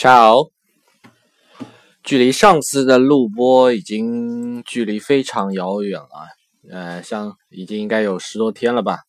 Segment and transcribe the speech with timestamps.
[0.00, 0.50] Ciao，
[2.02, 6.08] 距离上次的录播已经距离非常遥远了，
[6.70, 9.00] 呃，像已经应该有十多天了吧。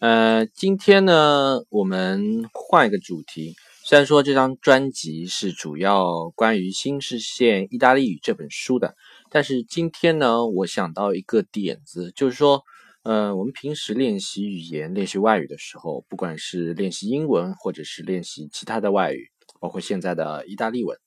[0.00, 3.54] 呃，今天呢，我们换一个主题。
[3.84, 8.96] 虽然说这张专辑是主要关于新视线意大利语这本书的，
[9.30, 12.62] 但是今天呢，我想到一个点子，就是说，
[13.02, 19.30] 呃，我们平时练习语言、练习外语的时候，不管是练习英文，或者是练习其他的外语。
[19.60, 20.98] 包括现在的意大利文，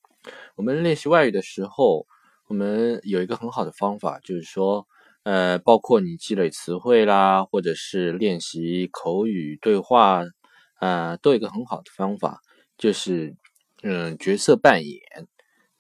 [0.56, 2.06] 我们练习外语的时候，
[2.48, 4.86] 我们有一个很好的方法，就是说，
[5.24, 10.24] 呃，包括你积累词汇啦，或者是练习口语对话，
[10.76, 12.42] 啊，都有一个很好的方法，
[12.78, 13.36] 就是，
[13.84, 15.00] 嗯，角色扮演，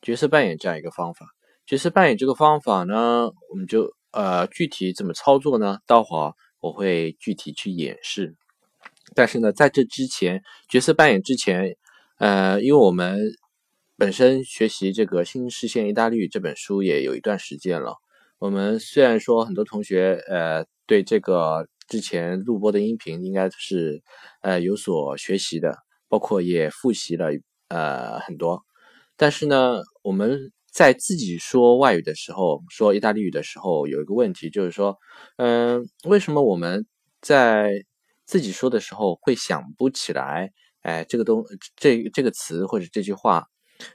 [0.01, 1.27] 角色扮演这样一个方法。
[1.65, 5.79] 角色扮演这个方法呢，我们就，呃，具体怎么操作呢？
[5.85, 8.35] 待会儿我会具体去演示。
[9.13, 11.75] 但是呢，在这之前，角色扮演之前。
[12.21, 13.17] 呃，因为我们
[13.97, 17.95] 本身学习这个《新视线意大利语》这本书也有一段时间了。
[18.37, 24.03] 我们虽然说很多同学呃对这个之前录播的音频应该是
[24.41, 25.75] 呃有所学习的，
[26.07, 27.29] 包括也复习了
[27.69, 28.61] 呃很多，
[29.17, 34.95] 但是呢，我们在自己说外语的时候，说意大利语的时候，有一个问题就是说，
[35.37, 36.85] 嗯，为什么我们
[37.19, 37.83] 在
[38.27, 40.51] 自己说的时候会想不起来？
[40.81, 43.47] 哎，这个东这这个词或者这句话，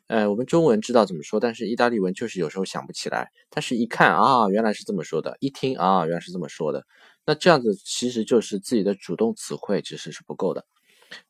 [0.07, 3.31] 呃，我们中文知道怎么说，但是意大利文就是有时候想不起来。
[3.51, 6.85] 但是一看啊，原来是这么说的；一听啊，原来是这么说的。
[7.25, 10.65] 那这样子其实就是自己的主动词汇知识是不够的。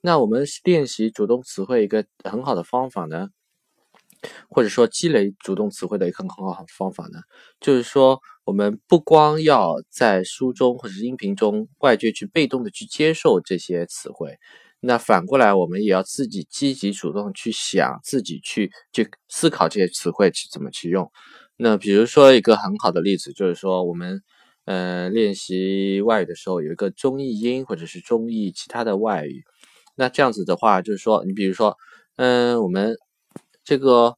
[0.01, 3.29] 那我们练习主动词汇一个很好的方法呢，
[4.49, 7.21] 或者说积累主动词汇的一个很好方法呢，
[7.61, 14.39] 就是说我们不光要在书中或者音频中外界去被动的去接受这些词汇。
[14.81, 21.11] 那反过来，我们也要自己积极主动去想，自己去去思考这些词汇去怎么去用。
[21.57, 24.23] 那比如说一个很好的例子，就是说我们
[24.67, 29.43] 呃练习外语的时候，有一个中译英或者是中译其他的外语。
[29.97, 31.77] 那这样子的话，就是说你比如说，
[32.17, 32.95] 嗯，我们
[33.65, 34.17] 这个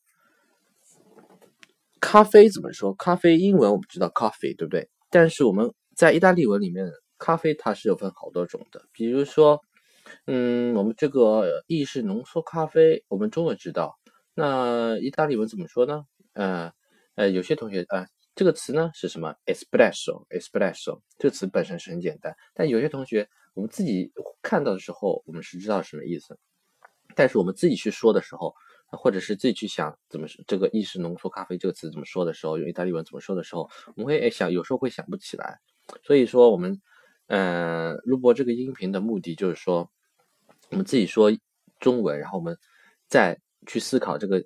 [2.00, 2.92] 咖啡怎么说？
[2.94, 4.90] 咖啡英文我们知道 coffee 对不对？
[5.08, 9.62] 但是我们在意大利文里面，咖啡它是有分好多种的，比如说。
[10.26, 13.98] 嗯，我们这个意式浓缩咖啡，我们中文知道，
[14.34, 16.04] 那意大利文怎么说呢？
[16.34, 16.70] 呃
[17.16, 26.38] 呃，有些同学啊，这个词呢是什么？espresso，espresso，这个词本身是很简单，但有些同学我们自己看到的时候，我们是知道什么意思，
[27.16, 28.54] 但是我们自己去说的时候，
[28.86, 35.58] 或者是自己去想怎么这个意式浓缩咖啡这个词怎么说的时候，用意大利文怎么说的时候，我们会想，有时候会想不起来，
[36.04, 36.80] 所以说我们
[37.26, 39.90] 嗯录播这个音频的目的就是说。
[40.70, 41.30] 我们自己说
[41.80, 42.56] 中文，然后我们
[43.08, 44.44] 再去思考这个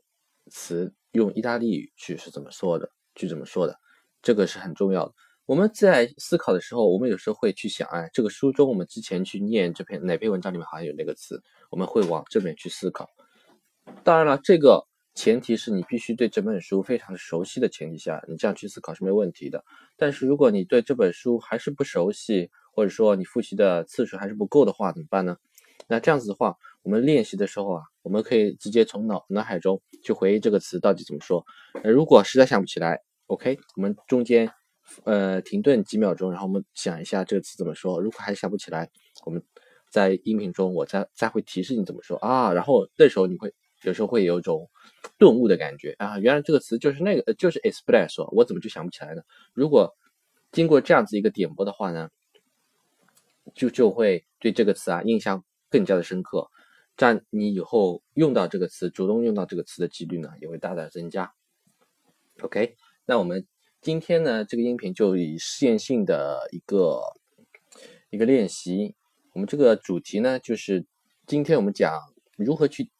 [0.50, 3.76] 词用意大利语去是怎么说的，去怎么说的，
[4.22, 5.14] 这个是很重要的。
[5.46, 13.08] 我们在思考的时候，我们有时候会去想，哎，这个书中我们之前去念这篇哪篇文章里面好像有那个词，我们会往这边去思考。
[14.04, 19.64] 当然了，这个前提是你必须对这本书非常熟悉的前提下，你这样去思考是没有问题的。
[19.96, 25.36] 但是如果你对这本书还是不熟悉，或者说你复习的次数还是不够的话，怎么办呢？
[25.92, 31.44] 那这样子的话，我们练习的时候啊，我们可以直接从脑脑海中去回忆这个词到底怎么说。
[31.84, 34.50] 呃，如果实在想不起来，OK，我们中间
[35.04, 38.00] 呃停顿几秒钟，然后我们想一下这个词怎么说。
[38.00, 38.88] 如果还想不起来，
[39.26, 39.42] 我们
[39.90, 42.54] 在音频中我再再会提示你怎么说啊。
[42.54, 43.52] 然后那时候你会
[43.82, 44.70] 有时候会有一种
[45.18, 49.20] 顿悟的感觉啊，原来这个词就是那个就是 espresso，我怎么就想不起来呢？
[49.52, 49.94] 如果
[50.52, 52.08] 经过这样子一个点拨的话呢，
[53.54, 55.44] 就就会对这个词啊印象。
[55.72, 56.48] 更加的深刻，
[56.98, 61.32] 这样你以后用到这个词，主动用到这个词的几率呢，也会大大增加。
[62.42, 63.46] OK，那我们
[63.80, 67.02] 今天呢，这个音频就以试验性的一个
[68.10, 68.94] 一个练习，
[69.32, 70.86] 我们这个主题呢，就是
[71.26, 72.00] 今天我们讲
[72.36, 72.90] 如何去，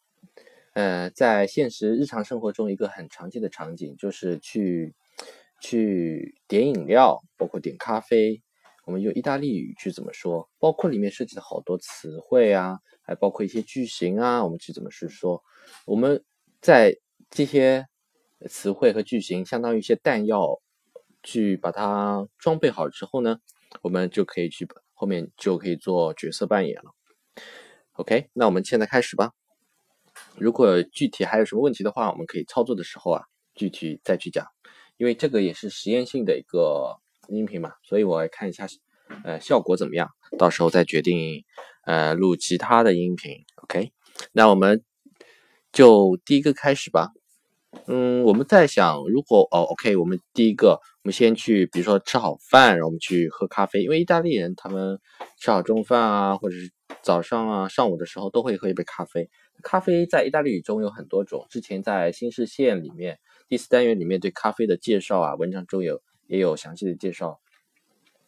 [0.73, 4.93] 呃，在现实日常生活中一个很常见的场景，就是去
[5.61, 8.42] 去点饮料，包括点咖啡。
[8.85, 10.49] 我们用意大利语去怎么说？
[10.59, 15.41] 包括里面涉及的好多词汇啊，还包括一些句型啊，我们去怎么去说？
[15.85, 16.21] 我们
[16.59, 16.97] 在
[17.29, 17.87] 这些
[18.49, 20.61] 词汇和句型，相当于一些弹药，
[21.23, 23.39] 去把它装备好之后呢，
[23.81, 26.91] 我们就可以去后面就可以做角色扮演了。
[27.93, 29.31] OK，那我们现在开始吧。
[30.35, 33.23] 如果具体还有什么问题的话，我们可以操作的时候啊，
[33.55, 34.45] 具体再去讲，
[34.97, 36.99] 因为这个也是实验性的一个。
[37.35, 38.67] 音频嘛，所以我来看一下，
[39.23, 40.09] 呃，效果怎么样？
[40.37, 41.43] 到时候再决定，
[41.85, 43.43] 呃，录其他的音频。
[43.63, 43.91] OK，
[44.31, 44.83] 那我们
[45.71, 47.09] 就第一个开始吧。
[47.87, 54.99] 嗯，我们在想，如果哦，OK，我们第一个，我们先去，比如说吃好饭，然后我们去喝咖啡，因为意大利人他们
[55.39, 56.71] 吃好中饭啊，或者是
[57.01, 59.27] 早上啊、上午的时候都会喝一杯咖啡。
[59.63, 63.17] 咖啡在意大利语中有很多种，之前在新视线里面
[63.49, 67.39] 第四单元里面对咖啡的介绍啊，文章中有也有详细的介绍。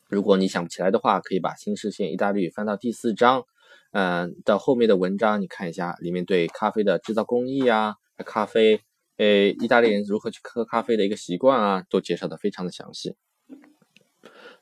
[0.07, 3.43] 如果你想不起来的话，可以把新视线意大利语翻到第四章，
[3.91, 7.95] 嗯，到后面的文章你看一下，里面对咖啡的制造工艺啊，
[8.25, 8.81] 咖啡。
[9.17, 13.15] 诶，意大利人如何去喝咖啡的一个习惯啊，都介绍的非常的详细。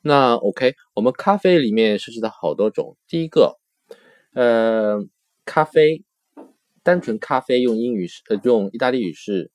[0.02, 2.96] 那 OK，我们咖啡里面涉及到好多种。
[3.08, 3.58] 第一个，
[4.36, 5.00] 呃，
[5.44, 6.04] 咖啡，
[6.84, 9.50] 单纯咖啡用英语是呃用意大利语是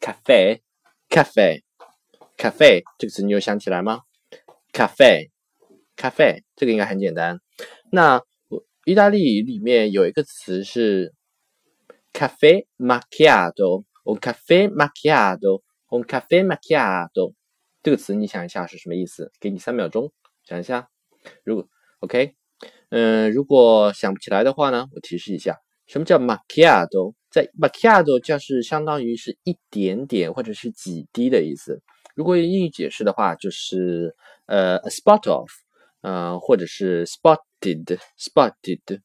[0.00, 1.60] cafe，cafe
[2.40, 4.00] cafe 这个词你有想起来吗
[4.72, 7.38] ？cafe，cafe 这个应该很简单。
[7.92, 8.22] 那
[8.86, 11.12] 意大利语里面有一个词是
[12.14, 13.84] cafe macchiato。
[14.02, 17.34] un caffè macchiato，un caffè macchiato，
[17.82, 19.30] 这个词你想一下是什么意思？
[19.38, 20.10] 给你三秒钟
[20.42, 20.88] 想一下。
[21.44, 21.68] 如果
[22.00, 22.34] OK，
[22.88, 27.12] 嗯，如果想不起来的话呢，我提示一下，什么叫 macchiato？
[27.30, 31.82] 在 macchiato 就是相当于是一点点或者是几滴的意思。
[32.20, 34.14] 如果用英语解释的话，就是
[34.44, 35.48] 呃 a spot of，
[36.02, 39.00] 呃，或者是 spotted，spotted。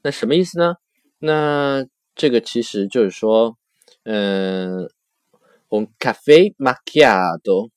[0.00, 0.76] 那什么意思呢？
[1.18, 1.84] 那
[2.14, 3.58] 这个其实就是说。
[4.06, 4.90] 嗯
[5.70, 7.70] ，un cafe macchiato，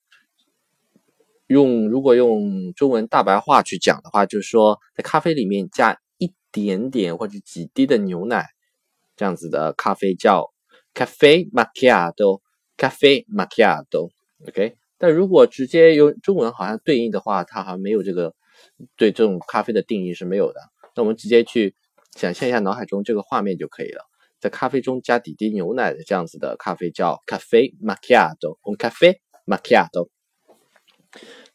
[1.48, 8.46] 用如果用中文大白话去讲的话，就是说在咖啡里面加一点点或者几滴的牛奶，
[9.16, 10.52] 这样子的咖啡叫
[10.94, 12.42] cafe macchiato
[12.78, 14.10] caffè macchiato，caffè
[14.46, 14.78] macchiato，OK。
[15.00, 18.34] 但如果直接用中文好像对应的话，它好像没有这个
[18.96, 20.60] 对这种咖啡的定义是没有的。
[20.96, 21.76] 那我们直接去
[22.16, 24.06] 想象一下脑海中这个画面就可以了。
[24.40, 30.10] 在咖啡中加几滴牛奶的这样子的咖啡叫 cafe macchiato，un cafe macchiato。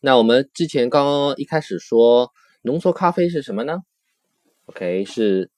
[0.00, 2.30] 那我们之前刚刚一开始说
[2.62, 3.78] 浓缩咖啡是什么呢
[4.66, 5.50] ？OK 是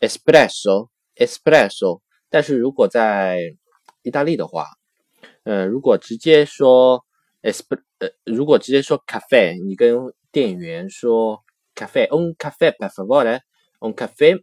[0.00, 2.00] espresso，espresso。
[2.30, 3.56] 但是如果在
[4.02, 4.66] 意大利的话，
[5.44, 7.04] 呃，如果直接说
[7.42, 9.96] esp 呃，如果直接说 cafe，你跟
[10.30, 11.42] 店员说
[11.74, 14.42] cafe，un cafe per favore，un cafe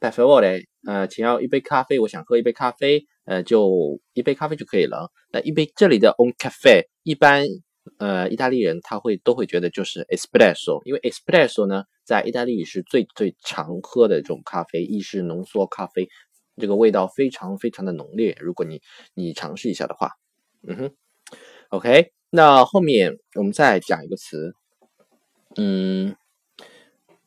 [0.00, 0.64] per favore。
[0.84, 5.12] 呃，请要一杯咖啡，我想喝一杯咖啡，呃，就一杯咖啡就可以了。
[5.30, 7.46] 那一杯这里的 on cafe，一般
[7.98, 16.08] 呃意大利人他会都会觉得就是 espresso，因为 espresso 呢在意大利语是最最常喝的这种咖啡，意式浓缩咖啡，
[16.56, 18.36] 这个味道非常非常的浓烈。
[18.40, 18.80] 如果你
[19.14, 20.10] 你尝试一下的话，
[20.66, 20.90] 嗯哼
[21.70, 24.54] ，OK，那后面我们再讲一个词，
[25.56, 26.14] 嗯。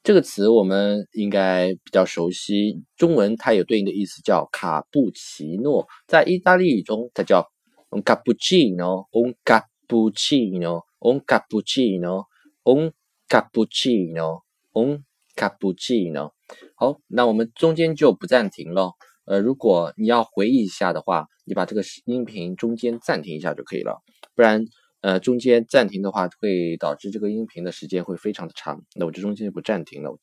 [0.04, 7.50] 这个词我们应该比较熟悉，中文它有对应的意思叫卡布奇诺，在意大利语中它叫
[7.90, 12.92] un cappuccino，un cappuccino，un cappuccino，un
[13.28, 15.04] cappuccino，un
[15.36, 16.34] cappuccino。
[16.76, 18.92] 好，那我们中间就不暂停了。
[19.26, 24.02] 呃，如果你要回忆一下的话，你把这个音频中间暂停一下就可以了，
[24.36, 24.66] 不然。
[25.02, 28.82] 呃，中间暂停的话，会导致这个音频的时间会非常的长。
[28.96, 30.18] 那我这中间就不暂停了，我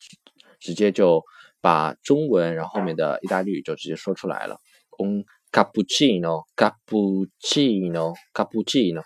[0.59, 1.23] 直接就
[1.61, 4.59] 把中文，然后后面的意大利语就直接说出来了。
[4.99, 9.03] Un cappuccino, cappuccino, cappuccino。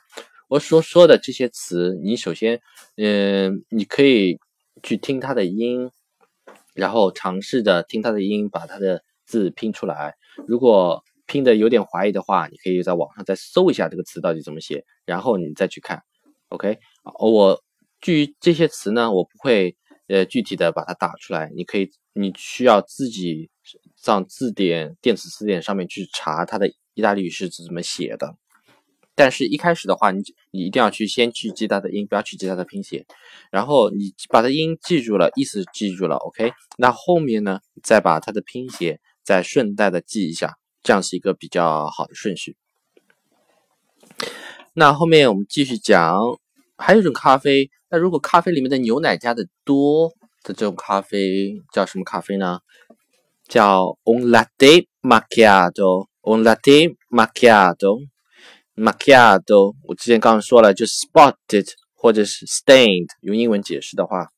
[0.49, 2.62] 我所说的这些词，你首先，
[2.97, 4.38] 嗯，你可以
[4.83, 5.91] 去听它的音，
[6.73, 10.14] 然后尝试着听它的音，把它的字拼出来。
[10.47, 16.02] 如果拼的有点怀疑的话，你可以在网上再搜一下这个词到底怎么写，然后你再去看。
[16.50, 16.78] OK，
[17.18, 17.61] 我
[18.00, 23.50] 至于这些词呢，我不会呃具体的把它打出来，你可以你需要自己
[23.97, 28.37] 上字典电子词典上面去查它的意大利语是怎么写的。
[29.16, 30.21] 但是一开始的话，你
[30.52, 33.06] 你一定要去先去记它的音，不要去记它的拼写。
[33.50, 40.56] 然后你把它音记住了，意思记住了，OK，那后面呢，再把它的拼写再顺带的记一下。
[40.83, 42.56] 这样是一个比较好的顺序。
[44.73, 46.16] 那后面我们继续讲，
[46.76, 47.68] 还有一种咖啡。
[47.88, 50.12] 那如果咖啡里面的牛奶加的多
[50.45, 52.61] 的这种咖啡叫什么咖啡呢？
[53.49, 59.75] 叫 un latte macchiato，un latte macchiato，macchiato。
[59.88, 63.09] 我之前刚刚说了，就是 spotted 或者是 stained。
[63.23, 64.30] 用英文解释的话。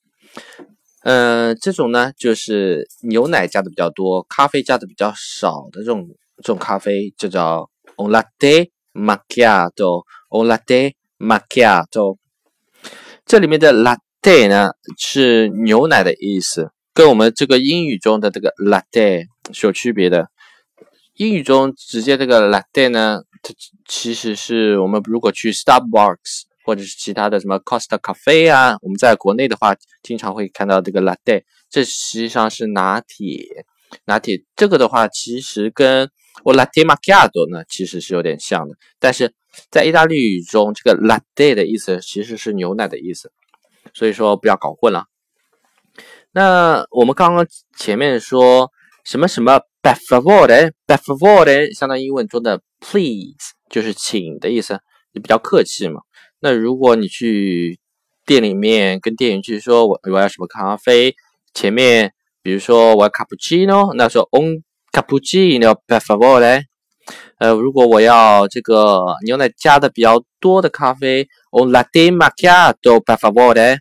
[1.02, 6.08] 嗯，这种呢就是牛奶加的比较多，咖啡加的比较少的这种。
[6.40, 10.04] 这种咖啡就叫 o l a t t e macchiato。
[10.28, 12.16] o l a t t e macchiato。
[13.26, 20.28] 这里面的 latte 呢是牛奶的意思，跟我们这个英语中的这个 latte 是有区别的。
[21.14, 23.52] 英语中直接这个 latte 呢，它
[23.84, 33.64] 其实是我们如果去 Starbucks 或者是其他的什么 Costa Cafe 啊，我们在国内的话经常会看到这个 latte，这实际上是拿铁。
[34.04, 36.10] 拿铁这个的话，其实跟
[36.44, 39.32] 我 latte macchiato 呢其实是有点像的，但是
[39.70, 43.32] 在意大利语中，这个 latte 的意思其实是牛奶的意思，
[43.94, 45.06] 所以说不要搞混了。
[46.32, 47.46] 那我们刚刚
[47.78, 48.70] 前面说
[49.06, 54.78] 什么什么 per favore，per favore 相当于英文中的 please，就是请的意思，
[55.12, 56.02] 也比较客气嘛。
[56.40, 57.78] 那如果你去
[58.24, 61.16] 店里面跟店员去说我我要什么咖啡，
[61.52, 66.64] 前面比如说我要卡布奇诺，那说 on 卡布奇诺 p e r favor 嘞。
[67.38, 73.78] 呃，如果我要这个牛奶加的比较多的咖啡，on latte macchiato p e r favor。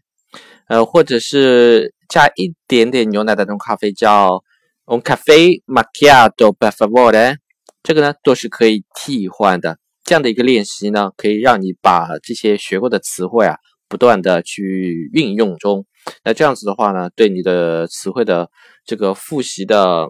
[0.67, 4.43] 呃，或者是加一点点牛奶的那种咖啡叫
[4.85, 7.37] on cafe macchiato p e r favor。
[7.83, 9.77] 这个呢都是可以替换的。
[10.07, 13.57] 这样的一个练习呢，可以让你把这些学过的词汇啊，
[13.89, 15.85] 不断的去运用中。
[16.23, 18.49] 那这样子的话呢，对你的词汇的
[18.85, 20.07] 这个复习的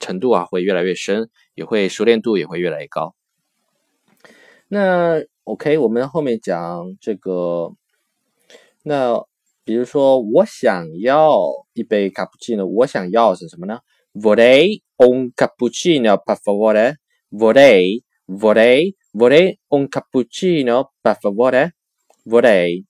[0.00, 3.16] 程度啊，会越来越深，也会熟练度也会越来越高。
[4.68, 7.72] 那 OK，我们后面讲这个，
[8.84, 9.24] 那。
[9.64, 11.38] 比如说，我想要
[11.72, 12.66] 一杯卡布奇诺。
[12.66, 13.78] 我想要是什么呢
[14.12, 16.96] ？Vorrei un cappuccino per favore.
[17.30, 21.72] Vorrei, vorrei, vorrei un cappuccino per favore.
[22.24, 22.84] Vorrei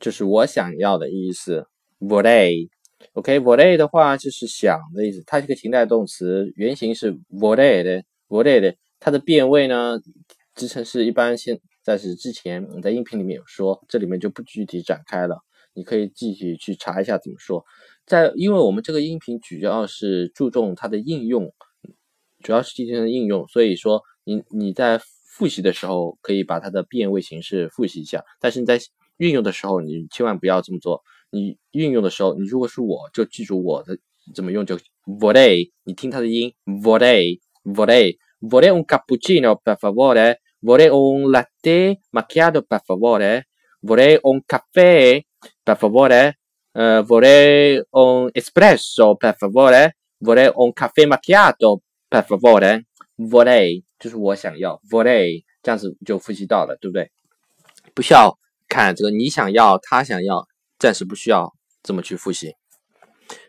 [0.00, 1.66] 就是我想要的意思。
[2.00, 5.22] Vorrei，OK，vorrei 的话就是想的意思。
[5.26, 8.74] 它是个情态动词，原型是 vorrei 的，vorrei 的。
[9.00, 9.98] 它的变位呢，
[10.54, 15.38] 支撑是一般现在是之前你在音频里面有说，这里面就不具体展开了。
[15.74, 17.64] 你可以自己去查一下怎么说，
[18.04, 21.52] 在因为我们这个音频主要是注重它的应用，
[22.42, 25.00] 主要是进行的应用，所以说你你在
[25.38, 28.76] 复习的时候可以把它的变位形式复习一下，但是你在
[29.18, 31.00] 运用的时候你千万不要这么做。
[31.30, 33.96] 你运用的时候，你如果是我就记住我的
[34.34, 43.46] 怎么用就 vorrei，你听它的音 vorrei vorrei vorrei un cappuccino per favore vorrei un latte macchiato per favore
[43.80, 45.22] vorrei un caffè
[45.62, 46.40] per favore,
[46.72, 57.10] uh, vorrei un espresso per favore, vorrei un caffè macchiato per favore, vorrei 就是我想要，vorrei 这样子就复习到了，对不对？
[57.94, 58.38] 不需要
[58.68, 60.46] 看这个你想要，他想要，
[60.78, 61.52] 暂时不需要
[61.82, 62.54] 这么去复习。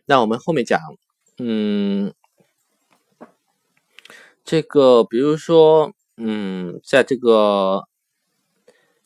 [0.05, 0.79] 那我们后面讲，
[1.37, 2.13] 嗯，
[4.43, 7.83] 这个比如说，嗯，在这个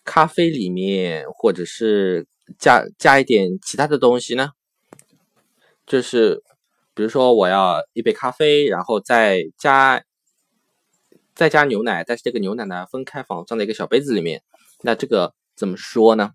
[0.05, 2.25] 咖啡里面，或者是
[2.57, 4.51] 加加一点其他的东西呢，
[5.85, 6.41] 就是
[6.93, 10.03] 比如说我要一杯咖啡，然后再加
[11.35, 14.43] 再加牛奶，但是这个牛奶呢分开放，装在一个小杯子里面。
[14.81, 16.31] 那这个怎么说呢？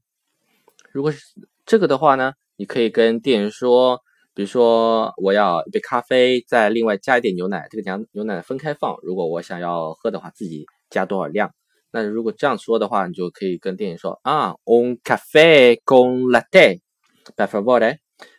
[0.93, 1.21] 如果是
[1.67, 4.01] 这个的话呢，你可以跟店员说，
[4.35, 8.97] 比如说我要一杯咖啡，再另外加一点牛奶，这个牛牛奶分开放。
[9.03, 11.53] 如果我想要喝的话，自己加多少量。
[11.91, 17.99] 那如果这样说的话，你就可以跟店员说啊，un cafe con latte，par favore，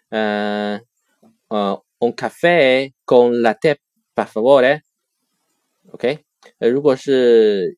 [0.09, 0.81] 嗯
[1.47, 6.19] 呃，un cafe con latte，par favore，OK
[6.59, 7.77] 呃，如果是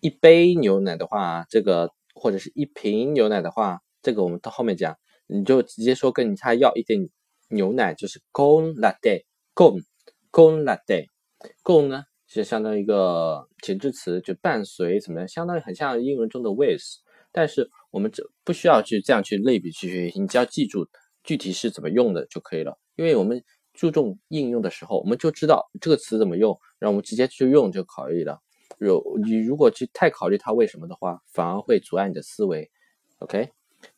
[0.00, 7.08] 一杯牛奶的话，这个或者是一瓶牛奶的话，这个我们到后面讲，你就直接说跟他要一点
[7.48, 12.04] 牛奶，就是 con latte，con，con latte，con 呢？
[12.26, 16.82] 就相当于一个前置词，就伴随怎么样，相当于很像英文中的 with，
[17.30, 20.88] 但是我们这不需要去这样去类比去学习，你只要记住
[21.22, 22.76] 具体是怎么用的就可以了。
[22.96, 23.40] 因为我们
[23.74, 28.40] 注重应用的时候，我们就知道这个词怎么用，让我们直接去用就可以了。
[28.78, 32.70] 有你如果去太考虑它为什么的话，反而会阻碍你的思维。
[33.18, 33.50] OK，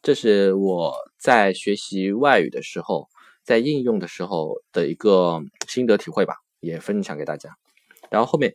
[0.03, 3.09] 这是我在学习外语的时候，
[3.43, 7.57] 在应用的时候的一个心得体会吧，也分享给大家。
[8.11, 8.55] 然后后面，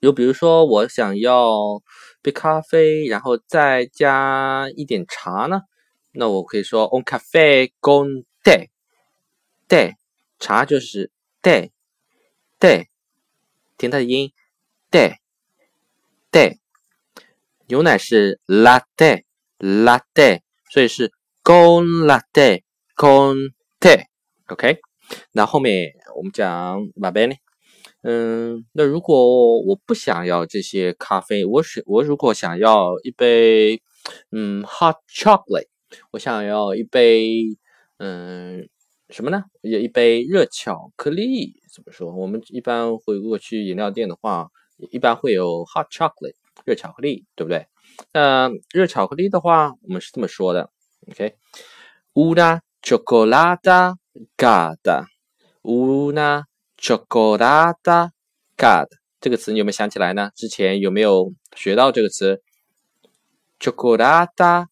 [0.00, 1.82] 又比如说我想要
[2.22, 5.62] 杯咖啡，然后再加一点茶呢，
[6.12, 9.94] 那我可以说 on caffè con te，te，
[10.38, 11.10] 茶就是
[11.42, 12.86] te，te，
[13.76, 14.32] 听它的音
[14.90, 16.58] ，te，te，
[17.66, 20.40] 牛奶是 latte，latte，
[20.70, 24.78] 所以是 con latte，con te，OK，
[25.32, 27.36] 那后面我们讲 va bene。
[28.02, 33.82] 嗯，那如果我不想要这些咖啡，我选我如果想要一杯
[34.30, 35.66] 嗯 hot chocolate，
[36.12, 37.58] 我想要一杯
[37.98, 38.68] 嗯
[39.10, 39.44] 什么呢？
[39.62, 42.12] 有一杯热巧克力，怎么说？
[42.12, 44.50] 我们一般会如果去饮料店的话，
[44.90, 46.34] 一般会有 hot chocolate
[46.66, 47.66] 热巧克力，对不对？
[48.12, 50.70] 那热巧克力的话，我们是这么说的
[51.10, 53.96] ，OK，una chocolata
[54.36, 56.44] gada，una
[56.78, 58.10] chocolata
[58.56, 60.30] g a d 这个词你有没有想起来呢？
[60.36, 62.42] 之前有没有学到这个词
[63.58, 64.66] ？chocolata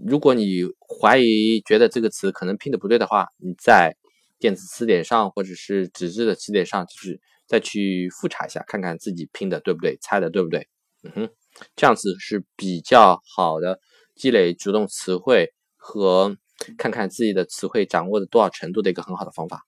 [0.05, 0.63] 如果你
[1.01, 3.95] 怀疑觉得这个词可能拼的不对的话，你在
[4.39, 10.67] 电子词典上或者是纸质的词典上，就是再去复查一下，看看自己拼的对不对，猜的对不对。
[11.03, 11.29] 嗯哼，
[11.75, 13.79] 这样子是比较好的
[14.15, 16.35] 积累主动词汇和
[16.77, 19.65] 看看自己的词汇掌握的多少程度的一个很好的方法。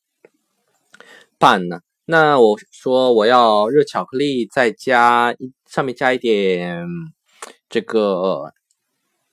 [1.38, 1.80] 半呢？
[2.06, 6.86] 那我说我要热巧克力，再加一上面加一点
[7.70, 8.54] 这个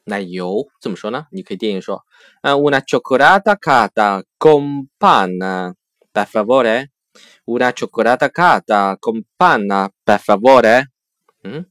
[0.04, 1.26] 奶油，怎么说呢？
[1.30, 2.04] 你可以电影说，
[2.42, 10.86] 嗯，una chocolata cada con pan，per favore，una chocolata cada con pan，per favore。
[11.42, 11.66] 嗯，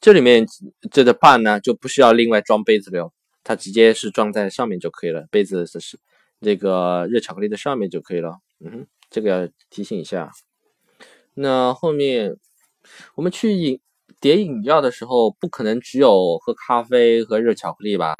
[0.00, 0.46] 这里面
[0.90, 3.12] 这个 pan 呢就不需要另外装杯子了，
[3.44, 5.98] 它直接是装在上面就可以了，杯子是
[6.40, 8.38] 这个热巧克力的上面就可以了。
[8.60, 8.86] 嗯哼。
[9.10, 10.30] 这个要提醒一下。
[11.34, 12.36] 那后面
[13.16, 13.80] 我们去饮
[14.20, 18.14] 点饮料的时候，不可能只有喝咖啡和热巧克力吧？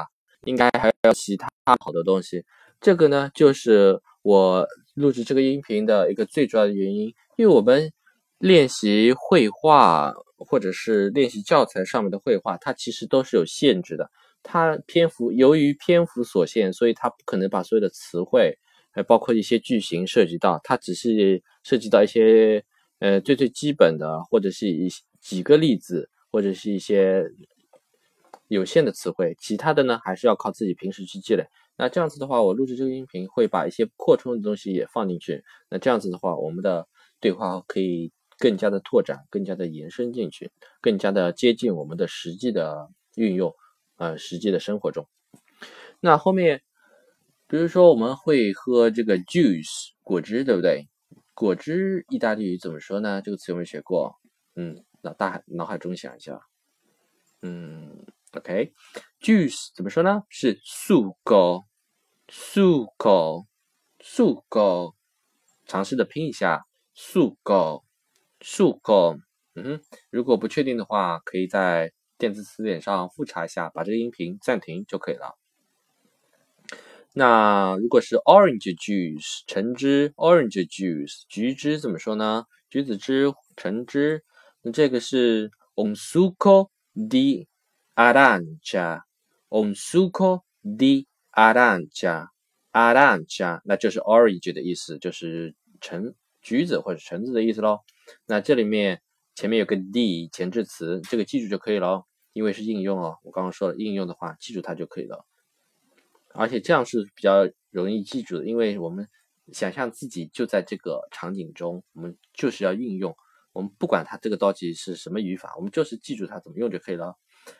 [0.45, 1.47] 应该还有其他
[1.79, 2.43] 好的东西。
[2.79, 7.13] 这个呢，就是我录制这个音频的一个最主要的原因。
[7.37, 7.91] 因为我们
[8.39, 14.09] 练习绘画或者是练习教材上面的绘画，它其实都是有限制的。
[14.41, 18.57] 它篇幅由于篇幅所限，所以它不可能把所有的词汇。
[18.93, 22.61] 还包括一些句型涉及到，它只是涉及到一些
[22.99, 27.23] 呃最最基本的，或者是一些几个例子，或者是一些
[28.47, 31.45] 有限的词汇，其他的呢还是要靠自己平时去积累。
[31.77, 35.43] 那这样子的话，我录制这个音频会把一些扩充的东西也放进去。
[35.69, 36.87] 那这样子的话，我们的
[37.19, 43.55] 对话可以更加的拓展，更加的延伸进去，更加的接近我们的实际的运用，
[43.97, 45.07] 呃，实际的生活中。
[45.99, 46.61] 那后面。
[47.47, 50.87] 比如说，我们会喝这个 juice 果汁，对不对？
[51.33, 53.21] 果汁意大利语怎么说呢？
[53.21, 54.15] 这个词有没有学过？
[54.55, 56.41] 嗯，脑大海脑海中想一下。
[57.41, 60.23] 嗯，OK，juice 怎么说呢？
[60.29, 61.65] 是素果，
[62.27, 63.47] 素果，
[63.99, 64.95] 素果。
[65.65, 67.83] 尝试的拼一下，素果，
[68.41, 69.17] 素果。
[69.55, 75.37] 嗯哼，如果不确定的话，可以在电子词典上复查一下，把这个音频暂停就可以了。
[77.13, 82.45] 那如果是 orange juice 橙汁，orange juice 橘汁怎么说呢？
[82.69, 84.23] 橘子汁、橙汁。
[84.61, 87.47] 那这个是 un succo di
[87.95, 97.79] arancia，un succo di arancia，arancia 那就是 orange 的意思，就是橙橘子或者橙子的意思喽。
[98.25, 99.01] 那这里面
[99.35, 103.17] 前面有个 d 前置词，这个记住就可以了，因为是应用哦。
[103.23, 105.25] 我刚刚说了应用的话，记住它就可以了。
[106.33, 109.07] 而且这样是比较容易记住的，因为我们
[109.51, 113.15] 想象自己就在这个场景中，我们就是要运用，
[113.53, 117.15] 我们不管它这个倒计是什么语法，我们就是记住它怎么用就可以了。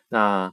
[0.09, 0.51] 那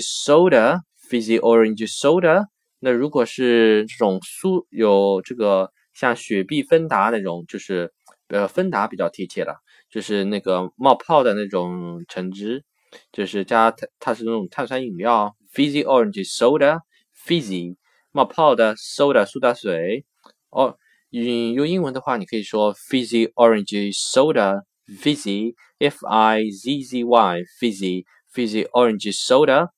[1.12, 2.46] fizzy orange soda，
[2.80, 7.92] 那如果是这种苏有这个像雪碧芬达那种，就是
[8.30, 9.58] 呃芬达比较贴切了。
[9.90, 12.64] 就是那个冒泡的那种橙汁，
[13.12, 17.76] 就是加它，它是那种碳酸饮料，fizzy orange soda，fizzy
[18.14, 20.06] 冒泡的 soda 苏打水。
[20.50, 20.78] 哦，
[21.10, 29.72] 用用英文的话，你可以说 fizzy orange soda，fizzy，f i z z y，fizzy，fizzy orange soda。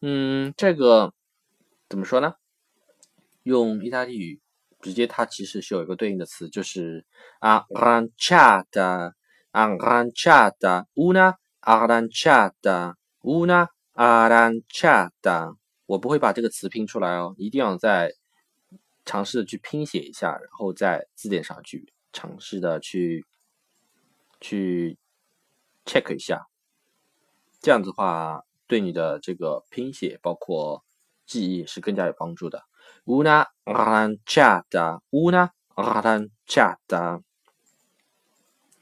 [0.00, 1.12] 嗯，这个
[1.88, 2.34] 怎么说呢？
[3.42, 4.40] 用意大利语
[4.80, 7.04] 直接，它其实是有一个对应的词，就是
[7.40, 9.12] aranciata。
[9.50, 15.56] aranciata, una aranciata, una aranciata。
[15.86, 18.12] 我不会把这个词拼出来哦，一定要再
[19.06, 23.24] 尝试的去拼写一下，然后在字典上去尝试的去
[24.38, 24.98] 去
[25.86, 26.46] check 一下。
[27.60, 30.84] 这样子的话，对你的这个拼写包括
[31.26, 32.62] 记忆是更加有帮助的。
[33.06, 37.22] una aranciata, una aranciata。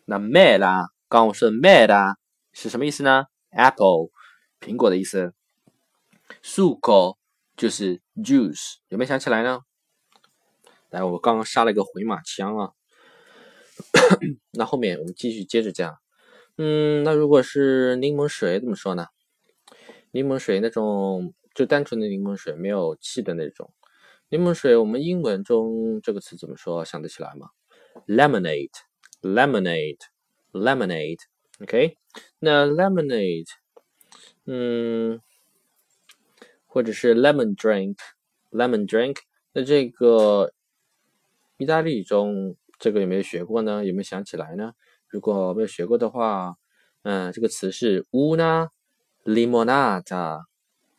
[0.05, 2.17] 那 mela，刚我说的 mela
[2.53, 4.11] 是什么意思呢？apple，
[4.61, 5.33] 苹果的意思。
[6.43, 7.17] succo
[7.57, 9.61] 就是 juice，有没有想起来呢？
[10.91, 12.73] 来，我刚刚杀了一个回马枪啊。
[14.53, 15.97] 那后面我们继续接着讲。
[16.57, 19.07] 嗯，那如果是柠檬水怎么说呢？
[20.17, 23.73] 柠檬水那种就单纯的柠檬水，没有气的那种。
[24.31, 26.85] 柠檬水，我们英文中这个词怎么说？
[26.85, 27.51] 想得起来吗
[28.07, 28.71] ？lemonade。
[29.23, 29.99] lemonade,
[30.53, 31.19] lemonade,
[31.61, 31.97] OK，
[32.39, 33.49] 那 lemonade，
[34.45, 35.21] 嗯，
[36.67, 37.97] 或者是 lemon drink,
[38.53, 39.17] lemon drink，
[39.53, 40.53] 那这个
[41.57, 43.85] 意大利语中这个有没有学过呢？
[43.85, 44.75] 有没有想起来呢？
[45.09, 46.57] 如果没有学过的话，
[47.03, 48.69] 嗯，这个词是 una
[49.27, 50.47] limonata,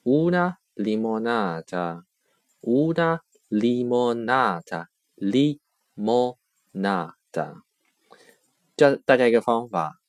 [0.03, 2.03] una limonata,
[2.61, 6.35] una limonata, limonata。
[8.75, 10.01] 教大家一个方法，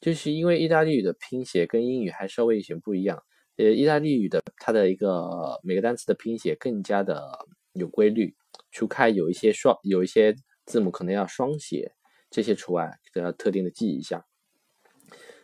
[0.00, 3.22] 就是因为意大利语的拼写跟英语还稍微有些不一样。
[3.56, 8.36] 呃，意大利语的它的一个每个单词的拼写更加的有规律，
[8.70, 11.92] 除开有一些双有一些字母可能要双写，
[12.30, 14.24] 这些除外都要特定的记一下。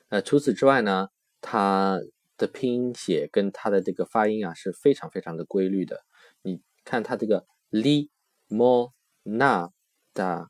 [0.09, 1.09] 呃，除此之外呢，
[1.41, 2.01] 它
[2.41, 6.07] 的拼写跟它的这个发音啊是非常非常的规律的。
[6.41, 8.09] 你看它这个 li
[8.49, 9.71] mo na
[10.15, 10.49] da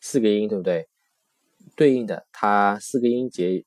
[0.00, 0.88] 四个音，对不对？
[1.76, 3.64] 对应的，它四个音节，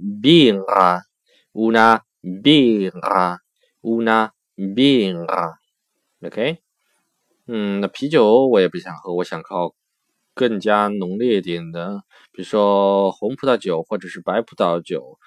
[1.53, 6.59] una birra，una birra，OK，
[7.47, 9.75] 嗯，那啤酒我也不想喝，我想靠。
[10.33, 15.19] 更加浓烈一点的，比如说红葡萄酒或者是白葡萄酒，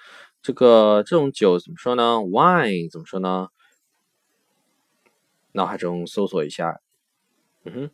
[0.41, 3.49] 这个这种酒怎么说呢？Wine 怎么说呢？
[5.51, 6.79] 脑海中搜索一下，
[7.65, 7.91] 嗯哼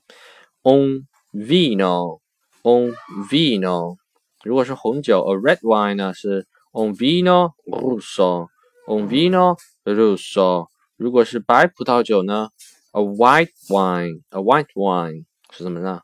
[0.62, 2.94] ，On vino，On
[3.30, 3.98] vino。
[4.44, 10.68] 如果是红酒，a red wine 呢是 un vino rosso，un vino rosso。
[10.98, 12.50] 如果是白葡萄酒呢
[12.92, 16.02] ？A white wine，a white wine 是什么呢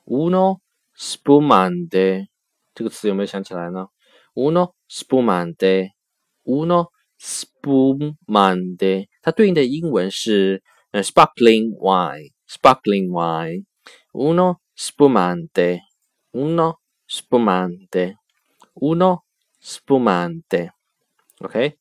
[0.04, 0.60] uno
[0.98, 2.28] spumante
[2.76, 3.88] 这个词有没有想起来呢
[4.34, 16.76] ？uno spumante，uno spumante，它对应的英文是呃 sparkling wine，sparkling wine，uno spumante，uno
[17.08, 19.22] spumante，uno
[19.64, 21.78] spumante，OK，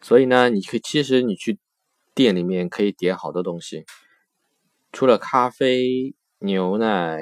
[0.00, 1.58] 所以呢，你可以其实你去
[2.14, 3.84] 店里面可以点好多东西。
[4.92, 7.20] 除了咖啡、牛奶、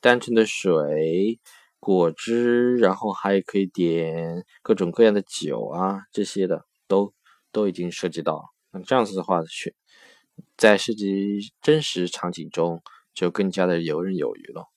[0.00, 1.40] 单纯的水、
[1.80, 7.12] 果汁，然后还可以点各种各样的酒啊，这些的都
[7.50, 8.52] 都已经涉及到。
[8.70, 9.74] 那这样子的话，选
[10.56, 14.68] 在涉及真实场景中就更加的游刃有余了。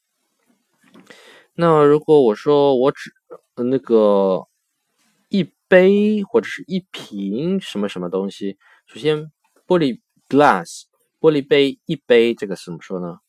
[1.54, 3.14] 那如果我说我只
[3.56, 4.48] 那个
[5.68, 9.32] 杯或者是一瓶什么什么东西，首先
[9.68, 10.00] 玻璃
[10.30, 10.84] glass。
[11.18, 13.20] 玻璃杯一杯，这个怎么说呢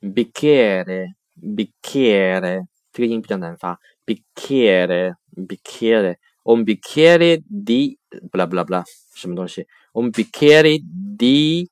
[0.00, 3.78] ？bicchiere，bicchiere，这个音比较难发。
[4.04, 7.98] bicchiere，bicchiere，un bicchiere di，
[8.32, 8.82] 不啦不啦不啦，
[9.14, 10.82] 什么东西？un bicchiere
[11.16, 11.70] di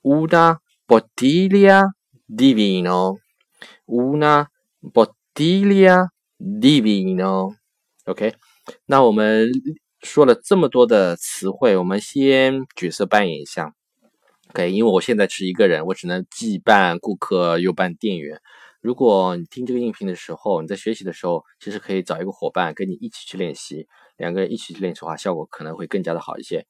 [0.03, 1.93] una bottiglia
[2.25, 3.19] di vino,
[3.87, 7.57] una bottiglia di vino.
[8.05, 8.35] OK，
[8.85, 9.51] 那我们
[9.99, 13.73] 说了这么多的词汇，我们先角色扮演一下。
[14.56, 18.40] OK，因为我现在是一个人，我只能既扮顾客又扮店员。
[18.80, 26.64] 如果你听这个音频的时候，你在学习的时候，其实可以找一个伙伴跟你一起去练习，两个人一起去练习的话，效果可能会更加的好一些。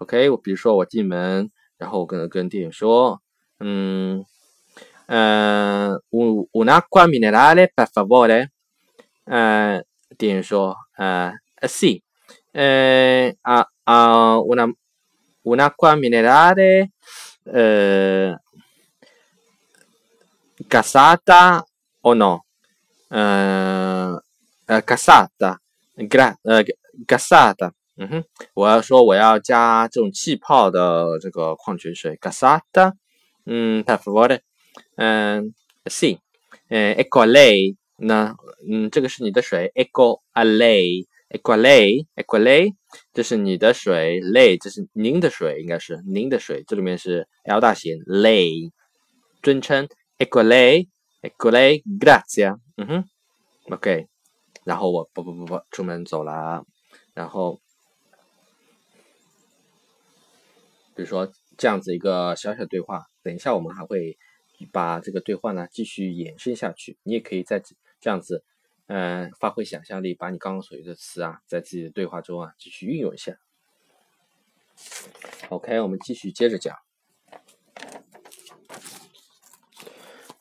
[0.00, 3.22] OK，我比如说我进门，然后我跟跟店员说，
[3.58, 4.26] 嗯
[5.06, 8.48] 嗯，una acqua minerale per favore。
[9.24, 9.82] 嗯，
[10.18, 12.02] 店员说，呃，sì，
[12.52, 14.74] 呃啊啊，una una
[15.47, 16.89] acqua minerale，
[17.45, 18.37] 呃。
[20.69, 21.63] Gassata
[22.01, 22.41] o no？
[23.09, 24.21] 嗯
[24.65, 26.63] 呃，gassata，gra 呃，
[27.05, 28.23] gassata，嗯哼，
[28.53, 32.93] 我要说我要加这种气泡的这个矿泉水，gassata，
[33.45, 34.39] 嗯，per favore，
[34.95, 35.53] 嗯，
[35.85, 36.19] sì，
[36.69, 38.35] 嗯，ecco a lei，那
[38.67, 42.74] 嗯，这个是你的水，ecco a lei，ecco a lei，ecco a lei，
[43.12, 48.70] 这是你的水，lei，这是您的水，应该是您的水，这里面是 L 大写，lei，
[49.42, 49.88] 尊称。
[50.20, 50.88] Ecco lei,
[51.22, 52.58] ecco lei, grazie。
[52.76, 53.04] 嗯哼
[53.70, 54.08] ，OK。
[54.64, 56.64] 然后我不不不不出门走了。
[57.14, 57.60] 然后，
[60.96, 64.18] 比如说这样子一个小小对话，等一下我们还会
[64.72, 66.98] 把这个对话呢继续延伸下去。
[67.04, 67.62] 你也可以在
[68.00, 68.42] 这样子，
[68.88, 73.36] 嗯，发挥想象力，把你刚刚所学的词啊，在自己的对话中啊继续运用一下。
[75.50, 76.74] OK，我们继续接着讲。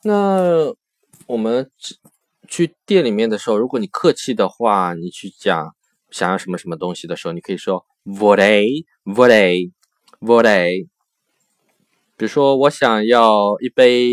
[0.03, 0.73] 那
[1.25, 1.69] 我们
[2.47, 5.75] 去店里面的时候，如果你客气的话，你去讲
[6.09, 9.71] 想要什么什么东西的时候，你可以说 “What a, what a,
[10.19, 10.87] what a”。
[12.15, 14.07] 比如说，我想要一杯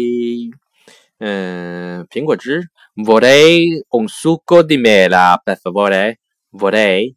[1.19, 6.19] 嗯苹果汁，vorrei un succo di mela per favore
[6.51, 7.15] vorrei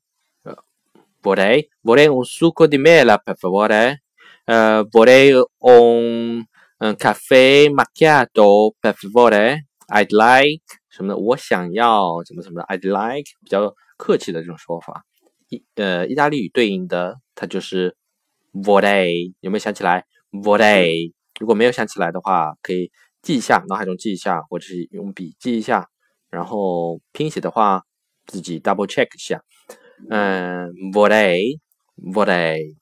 [1.22, 4.04] vorrei vorrei un succo di mela per favore，
[4.46, 6.46] 呃，vorrei un
[6.80, 15.04] 嗯，咖啡 macchiato per favore，I'd like 什么的，我想要怎么怎么的，I'd like 比较客气的这种说法。
[15.50, 17.96] 意呃，意大利语对应的它就是
[18.54, 22.92] vorrei，有没有想起来？vorrei，如果没有想起来的话，可以
[23.28, 25.90] 记一下，脑海中记一下，或者是用笔记一下。
[26.30, 27.84] 然后拼写的话，
[28.26, 29.44] 自己 double check 一下。
[30.10, 32.78] 嗯，vorrei，vorrei。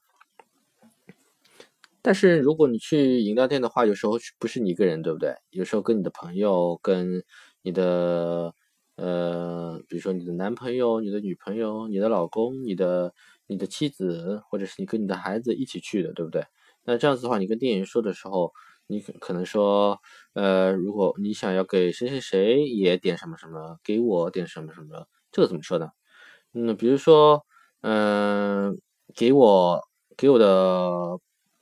[2.00, 5.34] 但是如果你去饮料店的话，有时候不是你一个人，对不对？
[5.50, 7.24] 有时候跟你的朋友、跟
[7.62, 8.54] 你的
[8.94, 13.12] 呃，比如说你的男朋友、你的女朋友、你的老公、你的
[13.48, 16.44] 你的妻子，或者是你跟你的孩子一起去的，对不对？
[16.84, 18.52] 那这样子的话，你跟店员说的时候，
[18.88, 20.00] 你可可能说，
[20.34, 25.88] 呃，如果你想要给谁谁谁也点什么什么，给我点什么什么，这个怎么说呢？
[26.52, 27.44] 嗯，比如说，
[27.82, 28.78] 嗯，
[29.14, 29.80] 给我
[30.16, 31.18] 给我的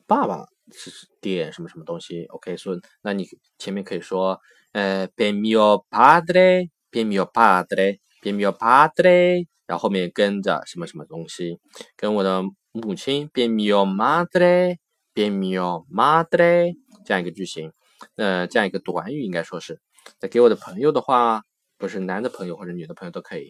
[0.07, 3.27] 爸爸是点什么什么东西？OK，所以那你
[3.59, 4.41] 前面可以说，
[4.73, 11.59] 呃，pe mio padre，pe mio padre，pe mio padre，然后后面跟着什么什么东西，
[11.97, 17.73] 跟我的母亲，per mio madre，per mio madre，这样一个句型，
[18.17, 19.81] 呃，这样一个短语应该说是，
[20.21, 21.43] 那给我的朋友的话。
[21.77, 23.49] 不是男的朋友或者女的朋友都可以。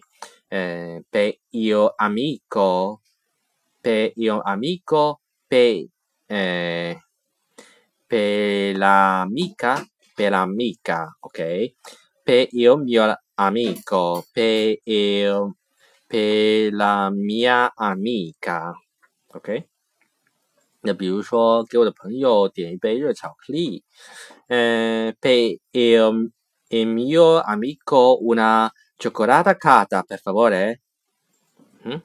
[0.49, 5.87] 呃，per il amico，per il amico，per
[6.27, 6.99] 呃
[8.09, 15.53] ，per l'amica，per l'amica，OK？per il mio amico，per il
[16.07, 19.69] per la mia amica，OK？
[20.85, 23.83] 那比如说给我的朋友点一杯热巧克力，
[24.47, 26.31] 嗯，per il
[26.67, 30.79] Il mio amico una cioccolata calda per favore。
[31.83, 32.01] 嗯，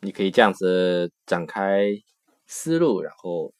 [0.00, 2.02] 你可以这样子展开
[2.44, 3.54] 思路，然后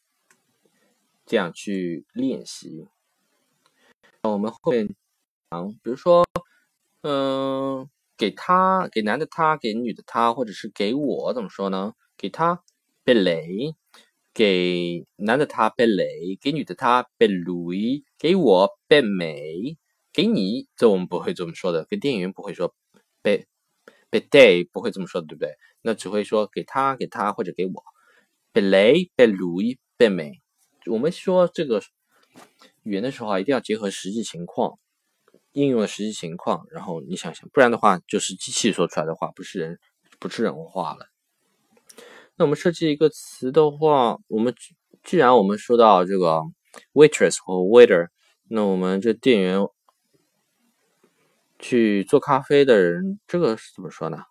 [1.25, 2.89] 这样去练习。
[4.23, 4.89] 那我们后面
[5.51, 6.27] 讲，比如说，
[7.03, 11.95] 嗯，给他，给男的他，给女的他，或者是给我，怎么说呢？
[12.19, 12.61] 给他
[13.05, 13.77] 贝雷，
[14.37, 18.05] 给男的他贝雷，给女的他贝鲁伊。
[18.19, 19.79] 给我贝美，
[20.13, 21.87] 给你，这我们不会这么说的。
[21.87, 22.75] 跟店员不会说
[23.23, 23.47] 贝
[24.11, 25.55] 贝 day，不会这么说的，对不对？
[25.81, 27.73] 那只会说给他，给他或者给我。
[28.53, 30.43] 贝雷、贝鲁伊、贝美。
[30.91, 31.81] 我们说这个
[32.83, 34.79] 语言的时候啊，一定要结合实际情况，
[35.53, 39.79] 应用的实际情况，然后你想想，不然的话就是机器说出来的话，不是人，
[40.19, 41.09] 不是人话了。
[42.37, 44.55] 那我们设计一个词的话，我们
[45.03, 46.43] 既然我们说到这个。
[46.93, 48.09] waitress 或 waiter，
[48.51, 49.67] 那我们这店员
[51.59, 54.25] 去做咖啡的人，这个是怎么说呢？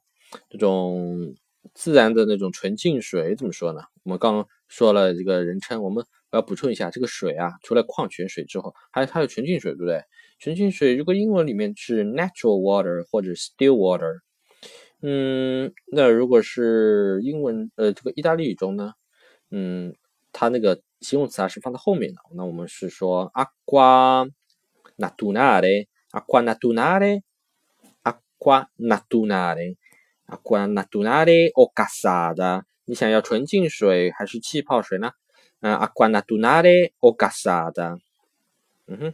[0.50, 1.36] 这种
[1.74, 3.82] 自然的那种纯净水，怎么说呢？
[4.04, 10.04] 我们刚刚说了这个人称，我们我要补充一下，这个水啊，除了矿泉水之后，还有它有纯净水，对不对？
[10.38, 14.20] 纯净水，如果英文里面是 natural water 或者 still water，
[15.02, 18.94] 嗯，那如果是英文呃这个意大利语中呢，
[19.50, 19.96] 嗯，
[20.32, 24.30] 它那个形容词啊是放在后面的，那我们是说 acqua
[24.98, 35.12] naturale，acqua naturale，acqua naturale，acqua naturale o gassata，你想要纯净水还是气泡水呢？
[35.62, 38.00] 嗯，acqua naturale o gassata，
[38.88, 39.14] 嗯哼。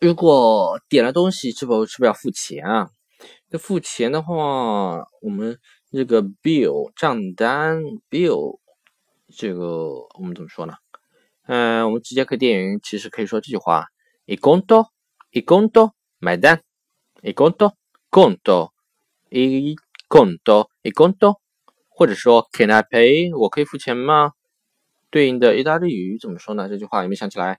[0.00, 2.88] 如果点了东西，是否是不是要付钱啊？
[3.48, 5.58] 那付钱的话，我们
[5.90, 8.60] 这个 bill 账单 bill
[9.36, 10.74] 这个我们怎么说呢？
[11.48, 13.86] 嗯，我们直接和店员其实可以说这句话
[14.26, 15.90] ：i conto，i conto，
[16.20, 16.62] 买单
[17.22, 19.74] ，i conto，conto，i
[20.08, 21.40] conto，i conto，
[21.88, 23.36] 或者说 Can I pay？
[23.36, 24.30] 我可以付钱吗
[25.10, 26.68] 对应的意大利语怎么说呢？
[26.68, 27.58] 这句话有没有想起来？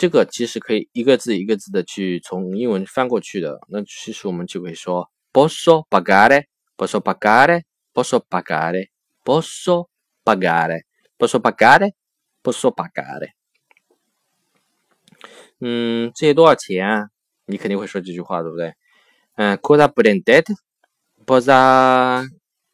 [0.00, 3.60] 这个其实可以一个字一个字的去从英文翻过去的。
[3.68, 9.88] 那其实我们就可以说：posso pagare，posso pagare，posso pagare，posso
[10.24, 13.32] pagare，posso pagare，posso pagare。
[15.58, 17.10] 嗯，这些多少钱啊？
[17.44, 18.72] 你肯定会说这句话，对不对？
[19.36, 22.26] 嗯，cosa prendete？cosa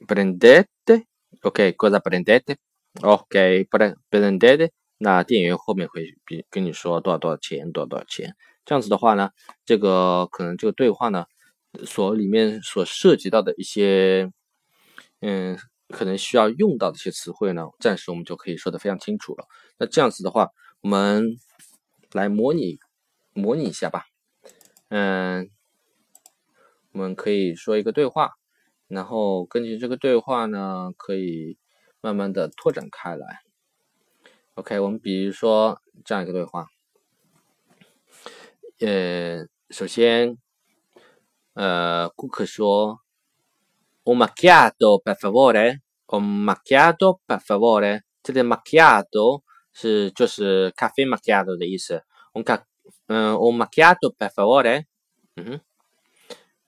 [0.07, 4.71] prendete？OK，cosa prendete？OK，prendete。
[4.99, 8.35] 那店员后面会比跟你说多少多少钱，多少多少钱。
[8.65, 9.31] 这样子的话呢，
[9.65, 11.27] 这个可能这个对话呢，
[11.85, 14.33] 所里面所涉及到的一些，
[15.21, 19.47] 嗯，可能需要用到的一些词汇呢，暂时我们就可以说的非常清楚了。
[19.79, 21.37] 那这样子的话，我们
[22.13, 22.79] 来模拟
[23.35, 24.07] 模拟一下吧。
[24.89, 25.51] 嗯，
[26.93, 28.33] 我们可以说一个对话，
[28.89, 31.59] 然后根据这个对话呢，可以
[32.01, 33.46] 慢慢的拓展开来。
[34.56, 36.68] OK，我们比如说这样一个对话，
[38.80, 40.38] 呃，首先，
[41.54, 43.00] 呃，顾客说，
[44.04, 52.04] Un macchiato per favore，Un macchiato per favore，这里 macchiato 是就是咖啡 macchiato 的意思，
[52.34, 52.66] Un ca，
[53.08, 54.88] 嗯，Un macchiato per favore，
[55.36, 55.62] 嗯哼，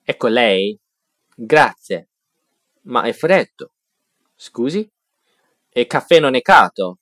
[0.04, 6.98] Ecco lei，Grazie，ma è freddo，Scusi，E caffè non è caldo。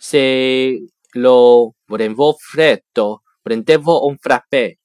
[0.00, 4.76] Se lo volevo freddo, prendevo un frappè.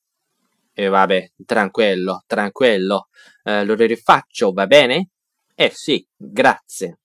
[0.74, 3.10] E vabbè, tranquillo, tranquillo.
[3.44, 5.10] Eh, lo rifaccio, va bene?
[5.56, 6.98] Eh sì, grazie.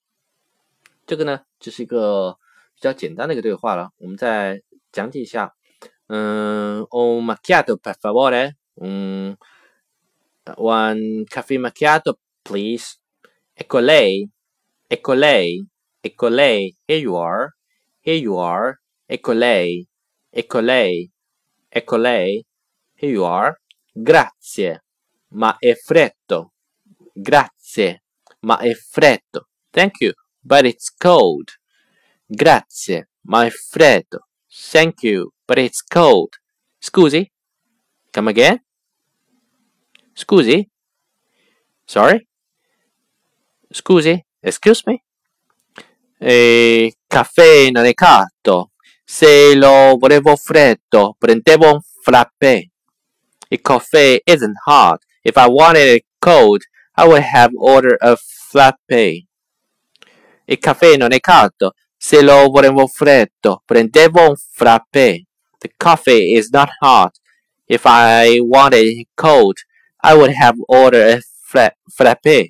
[1.04, 2.36] 这个呢，这是一个
[2.74, 3.90] 比较简单的一个对话了。
[3.98, 5.54] 我们再讲解一下。
[6.08, 8.56] 嗯，un macchiato per favore.
[8.74, 9.36] Un
[10.56, 12.96] one caffè macchiato, please.
[13.54, 14.28] Ecco lei.
[14.88, 15.66] Ecco lei.
[16.00, 16.76] Ecco lei.
[16.86, 17.56] Here you are.
[18.03, 18.79] Here you are.
[19.07, 19.87] Ecco lei.
[20.31, 21.11] Ecco lei.
[21.69, 22.43] Ecco lei.
[22.95, 23.61] Here you are.
[23.93, 24.83] Grazie.
[25.33, 26.53] Ma è freddo.
[27.13, 28.03] Grazie.
[28.39, 29.49] Ma è freddo.
[29.69, 30.13] Thank you.
[30.41, 31.51] But it's cold.
[32.25, 33.09] Grazie.
[33.27, 34.27] Ma è freddo.
[34.71, 35.31] Thank you.
[35.45, 36.29] But it's cold.
[36.79, 37.31] Scusi?
[38.11, 38.63] Come again?
[40.13, 40.67] Scusi?
[41.85, 42.27] Sorry?
[43.69, 44.19] Scusi?
[44.41, 45.03] Excuse me?
[46.23, 48.73] E caffè non è caldo.
[49.03, 52.61] Se lo volevo freddo, prendevo un frappè.
[53.49, 55.03] The coffee isn't hot.
[55.23, 56.61] If I wanted it cold,
[56.95, 59.23] I would have ordered a frappè.
[60.45, 61.73] Il caffè non è caldo.
[61.97, 65.19] Se lo volevo freddo, prendevo un frappè.
[65.57, 67.19] The coffee is not hot.
[67.65, 69.57] If I wanted it cold,
[70.03, 72.47] I would have ordered a fra- frappè.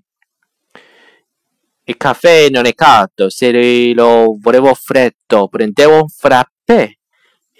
[1.83, 6.91] Il caffè non è caldo, se lo volevo freddo prendevo un frappè.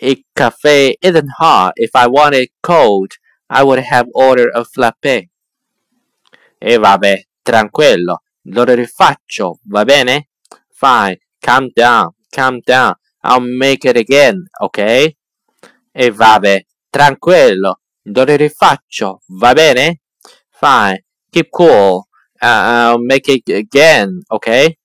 [0.03, 3.11] Il caffè isn't hot, if I wanted cold
[3.53, 5.27] I would have ordered a frappè.
[6.57, 10.29] E vabbè, tranquillo, lo rifaccio, va bene?
[10.69, 12.93] Fine, calm down, calm down,
[13.23, 15.15] I'll make it again, ok?
[15.91, 20.01] E vabbè, tranquillo, lo rifaccio, va bene?
[20.49, 22.05] Fine, keep cool,
[22.40, 24.78] uh, make it again, ok?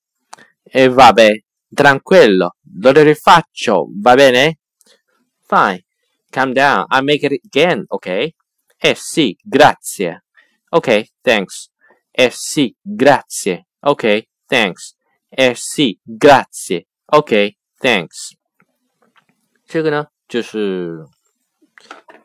[0.63, 1.43] E vabbè,
[1.73, 4.59] tranquillo, lo rifaccio, va bene?
[5.47, 5.83] Fine,
[6.29, 8.29] calm down, I'll make it again, ok?
[8.77, 10.23] Eh sì, grazie.
[10.69, 11.69] Ok, thanks.
[12.09, 13.67] Eh sì, grazie.
[13.81, 14.95] Ok, thanks.
[15.29, 16.87] Eh sì, grazie.
[17.05, 18.31] Ok, thanks.
[19.65, 21.05] 这个呢，就是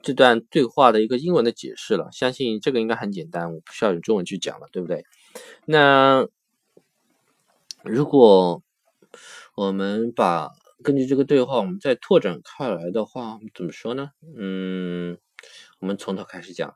[0.02, 2.08] 这段对话的一个英文的解释了。
[2.12, 5.04] 相信这个应该很简单，我不需要用中文去讲了，对不对？
[5.65, 6.27] 那
[7.83, 8.61] 如果
[9.55, 10.51] 我们把
[10.83, 14.11] 根据这个对话，我们再拓展开来的话，怎么说呢？
[14.37, 15.17] 嗯，
[15.79, 16.75] 我们从头开始讲。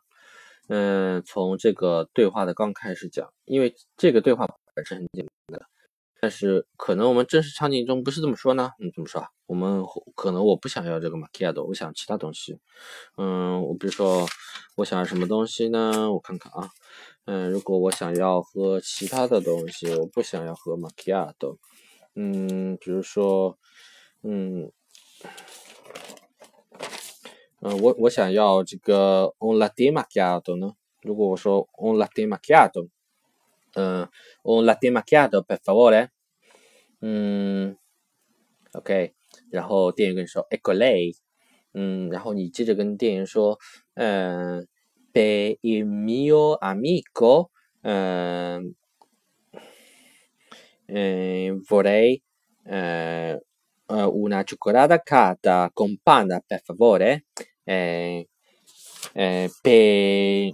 [0.67, 5.65] 嗯，从这个对话的刚开始讲，因为这个对话本身很简单的，
[6.19, 8.71] 但是可能我们真实场景中不是这么说呢？
[8.79, 9.27] 你怎么说？
[9.45, 9.83] 我们
[10.15, 12.57] 可能我不想要这个 macchiato，我想其他东西。
[13.17, 14.25] 嗯，我比如说
[14.75, 16.11] 我想要什么东西呢？
[16.11, 16.69] 我看看啊。
[17.27, 21.57] 嗯，如果我想要喝其他的东西，我不想要喝 macchiato。
[22.13, 23.57] 嗯，比如说，
[24.21, 24.71] 嗯，
[27.61, 30.75] 嗯，我我想要这个 un latte macchiato 呢？
[31.01, 32.89] 如果我说 un latte macchiato，
[33.73, 34.07] 嗯
[34.43, 36.09] ，un latte macchiato per favore。
[37.01, 37.75] 嗯
[38.73, 39.15] ，OK，
[39.49, 41.15] 然后店员跟你说 ecco lei。
[41.73, 43.57] 嗯，然后你接着跟店员说，
[43.95, 44.67] 嗯。
[45.15, 47.51] per il mio amico
[47.81, 48.73] eh,
[50.87, 52.21] eh, vorrei
[52.65, 53.41] eh,
[53.87, 57.27] una cioccolata calda con panna per favore.
[57.63, 58.27] Eh,
[59.13, 60.53] eh, per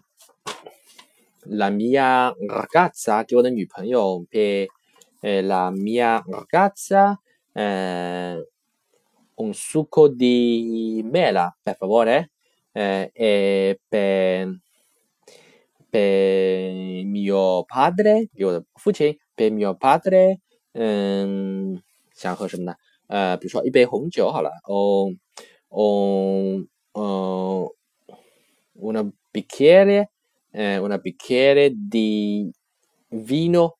[1.45, 4.67] la mia ragazza che ho un mia pagno, per
[5.21, 7.19] eh, la mia ragazza
[9.33, 12.31] un succo di mela per favore.
[12.73, 14.59] 呃，e per
[15.91, 20.39] per mio padre，给我的父亲，per mio padre，
[20.73, 21.81] 嗯。
[22.13, 22.75] 想喝什么呢？
[23.07, 25.09] 呃，比如说一杯红酒好了，哦
[25.69, 26.61] 哦
[26.93, 27.69] 嗯
[28.75, 30.07] ，una bicchiere，
[30.51, 32.51] 嗯，una bicchiere di
[33.09, 33.77] vino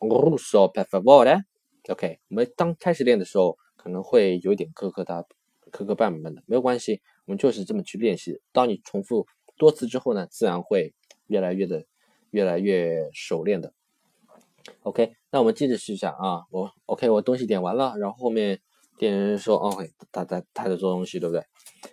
[0.00, 1.44] rosso per favore。
[1.88, 5.24] OK，我们刚开始练的时候可能会有点磕磕哒、
[5.70, 8.40] 磕磕绊绊的，没有关系，我们就是这么去练习。
[8.52, 10.94] 当你重复多次之后呢，自然会
[11.26, 11.84] 越来越的、
[12.30, 13.72] 越来越熟练的。
[14.82, 18.60] OK，那我们接着试一下啊，我 OK，我东西点完了，然后后面
[18.98, 21.44] 店员说，OK，他在他在做东西，对不对？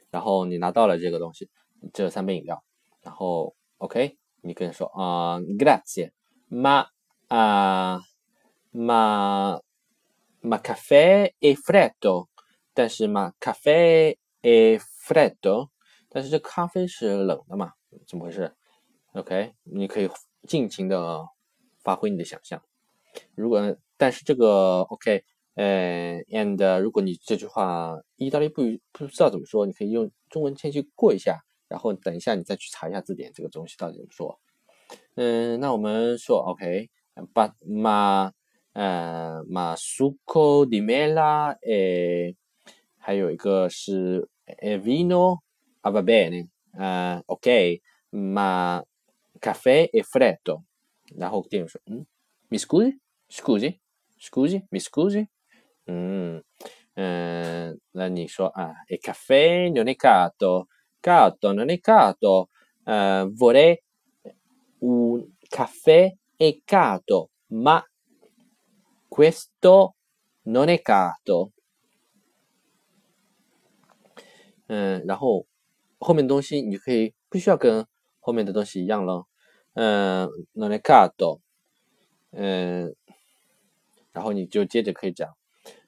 [0.09, 1.49] 然后你拿到了这个东西，
[1.93, 2.63] 这三杯饮料，
[3.01, 6.87] 然后 OK，你跟他说啊，Grazie，ma
[7.27, 8.01] 啊
[8.73, 9.61] ，ma
[10.41, 12.27] ma caffè è freddo，
[12.73, 15.69] 但是 ma caffè è freddo，
[16.09, 17.73] 但是这咖啡是冷的嘛？
[18.07, 18.53] 怎么回事
[19.13, 20.09] ？OK，你可以
[20.47, 21.25] 尽情的。
[21.83, 22.63] 发挥你的想象，
[23.35, 28.61] 如果但是这个 OK，呃，and 如果你这句话意大利不
[28.93, 34.39] 不知道怎么说，你可以用中文先去过一下，然后等一下你再去查一下字典，这个东西到底怎么说。
[35.15, 38.31] 嗯，那我们说 OK，but ma
[38.71, 42.33] 呃 ma succo di mela，诶，
[43.02, 48.82] 还有一个是 vino，a va bene，呃，OK，ma
[49.40, 50.62] caffè è freddo。
[51.16, 52.04] 然后店员说：“嗯，
[52.48, 55.26] mi scusi，scusi，scusi，mi scusi，
[55.86, 56.42] 嗯
[56.94, 62.50] 嗯，那你说啊，e caffè non è caldo，caldo non è caldo，
[62.84, 63.80] 呃，vorrei
[64.80, 67.82] un caffè è caldo，ma
[69.08, 69.94] questo
[70.42, 71.51] non è caldo。
[74.72, 75.46] 嗯，然后
[75.98, 77.86] 后面的东西你可以不需要跟
[78.20, 79.26] 后面的东西一样了。”
[79.74, 81.38] 嗯，non è caldo，
[82.32, 82.96] 嗯，
[84.12, 85.32] 然后你就接着可以讲，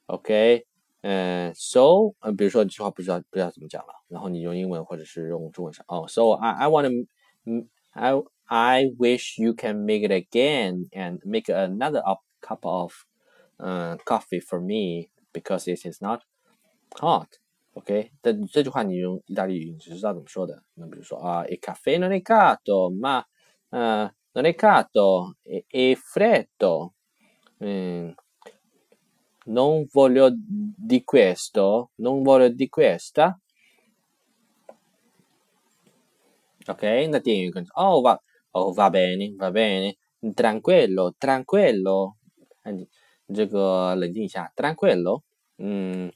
[0.05, 0.65] OK，
[1.01, 7.05] 嗯，so，嗯，比如说这句话不知道不知道怎么讲了，然后你用英文或者是用中文说，哦，so I I want
[7.45, 8.13] to，I
[8.45, 12.01] I wish you can make it again and make another
[12.39, 12.93] cup of，
[13.57, 16.21] 嗯，coffee for me because it is not
[17.75, 23.25] hot，OK，但这句话你用意大利语你知道怎么说的，那比如说啊，il caffè non è caldo，ma
[23.73, 24.03] Uh,
[24.33, 26.95] non è caldo, è, è freddo.
[27.63, 28.09] Mm.
[29.45, 33.39] Non voglio di questo, non voglio di questa.
[36.67, 39.95] Ok, 那店员跟着哦，va oh va bene va bene
[40.35, 42.17] tranquillo tranquillo，
[42.65, 42.89] 你
[43.33, 45.21] 这个冷静一下，tranquillo，
[45.59, 46.11] 嗯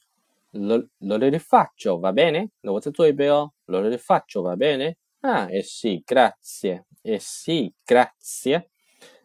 [0.51, 6.85] ，lo lo rifaccio va bene，那我再做一杯哦，lo rifaccio va bene。Ah, eh sì, grazie.
[7.01, 8.67] Eh sì, grazie.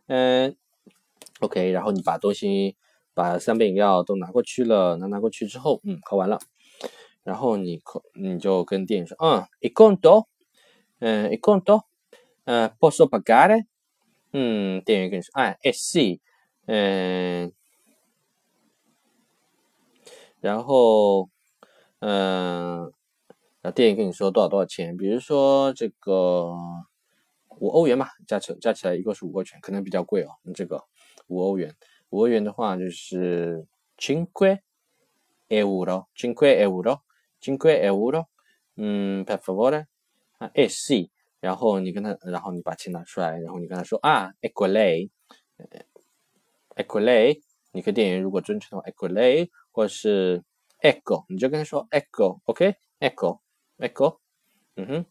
[0.07, 0.57] 嗯，
[1.41, 2.77] OK，然后你把东西
[3.15, 6.39] 把三杯饮料都拿过去了，拿拿过去之后，嗯，喝完了，
[7.23, 10.27] 然后你可你就跟店员说，嗯，il conto，
[11.01, 11.83] 嗯，il conto，
[12.45, 13.67] 呃，posso pagare？
[14.33, 16.21] 嗯，店员跟你说，哎，eh sì，
[16.67, 17.53] 嗯，
[20.46, 21.30] 然后，
[22.00, 22.92] 嗯。
[23.62, 24.96] 那店员跟你说多少多少钱？
[24.96, 26.54] 比如说这个
[27.58, 30.30] 五欧元嘛，加起加起来一共是五欧元，可能比较贵哦。
[30.54, 30.84] 这个
[31.26, 31.76] 五欧元，
[32.12, 33.66] 五欧元的话就是
[33.98, 34.60] cinque
[35.50, 38.26] euro，cinque euro，cinque euro，
[38.76, 39.88] 嗯，per favore，
[40.38, 45.10] 啊，eh sì，然后你跟他，然后你把钱拿出来，然后你跟他说啊，ecco lei，ecco
[47.02, 47.42] lei，
[47.76, 50.42] 你跟店员如果尊称的话，Eccole 或者是
[50.82, 53.40] ecco，你就跟他说 ecco，OK，ecco。
[53.78, 54.20] echo，
[54.78, 55.06] 嗯哼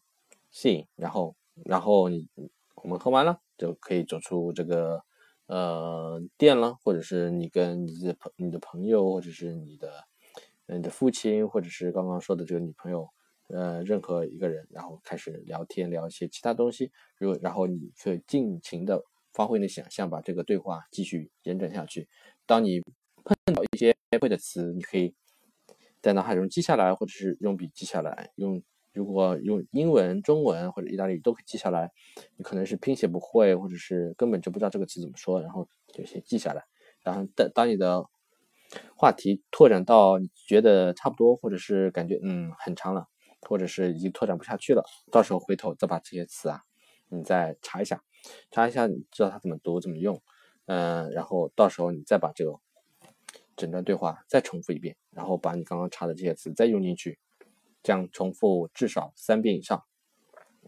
[0.51, 2.27] ，see，然后，然后你
[2.73, 5.03] 我们喝完了就可以走出这个
[5.45, 10.05] 呃店了，或者是你跟你的朋你的朋友，或者是你的
[10.65, 13.07] 你的父亲，或者是刚刚说的这个女朋友，
[13.49, 22.09] 呃，任何一个人，然后开始聊天，聊一些其他东西，如果然后你可以尽情的发挥你的想象，把这个对话继续延展下去。
[22.45, 22.81] 当你
[23.23, 25.15] 碰到一些不会的词，你可以。
[26.01, 28.29] 在脑海中记下来，或者是用笔记下来。
[28.35, 28.61] 用
[28.93, 31.91] 如果用英文、中文或者意大利语都可以记下来。
[32.37, 36.63] 你可能是拼写不会，或者是根本就不知道这个词怎么说，然后就先记下来。
[37.01, 38.05] 然后当当你的
[38.95, 43.07] 话题拓展到你觉得差不多，或者是感觉嗯很长了，
[43.41, 46.61] 或者是已经拓展不下去了，到时候回头再把这些词啊，
[47.09, 48.03] 你再查一下，
[48.51, 50.21] 查一下，你知道它怎么读怎么用，
[50.65, 52.59] 嗯，然后到时候你再把这个
[53.55, 57.19] 整段对话再重复一遍，然后把你刚刚查的这些词再用进去，
[57.83, 59.83] 这样重复至少三遍以上，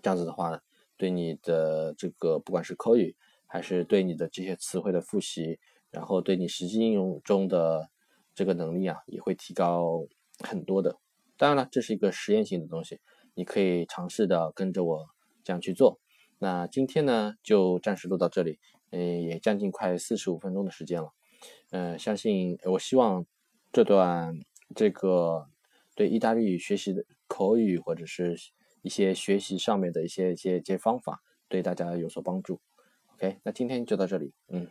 [0.02, 0.62] 这样子的话，
[0.98, 5.60] 对你的这个不管是口语还是对你的这些词汇的复习。
[5.90, 7.90] 然后对你实际应用中的
[8.36, 10.06] 这个能力啊，也会提高
[10.40, 11.00] 很多的。
[11.38, 13.00] 当然了，这是一个实验性的东西，
[13.36, 15.08] 你可以尝试的跟着我
[15.46, 15.98] 这样去做。
[16.40, 18.60] 那今天呢，就暂时录到这里，
[18.92, 21.14] 嗯，也将近快四十五分钟的时间了。
[21.72, 23.26] 嗯，相信我希望
[23.72, 24.40] 这段
[24.76, 25.48] 这个
[25.96, 28.36] 对意大利语学习的口语或者是
[28.82, 32.60] 一些学习上面的一些一些一些方法，对大家有所帮助。
[33.14, 34.70] OK，那今天就到这里，嗯。